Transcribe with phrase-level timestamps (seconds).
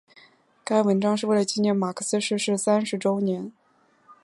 [0.63, 3.53] 该文章是为了纪念马克思逝世三十周年。